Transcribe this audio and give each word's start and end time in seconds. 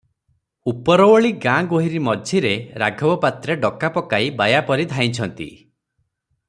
ଉପର 0.71 1.03
ଓଳି 1.15 1.31
ଗାଁ 1.43 1.67
ଗୋହିରୀ 1.73 2.01
ମଝିରେ 2.07 2.55
ରାଘବ 2.85 3.19
ପାତ୍ରେ 3.27 3.59
ଡକା 3.67 3.95
ପକାଇ 3.99 4.35
ବାୟା 4.41 4.67
ପରି 4.71 4.89
ଧାଇଁଛନ୍ତି। 4.95 5.49